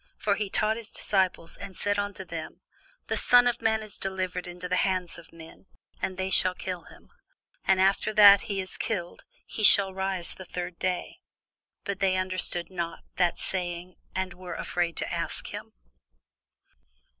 [0.17, 2.61] For he taught his disciples, and said unto them,
[3.05, 5.67] The Son of man is delivered into the hands of men,
[6.01, 7.11] and they shall kill him;
[7.65, 11.19] and after that he is killed, he shall rise the third day.
[11.83, 15.71] But they understood not that saying, and were afraid to ask him.